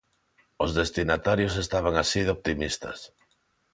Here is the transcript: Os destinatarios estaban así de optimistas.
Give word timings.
Os 0.63 0.71
destinatarios 0.79 1.55
estaban 1.63 1.95
así 2.03 2.19
de 2.23 2.33
optimistas. 2.37 2.99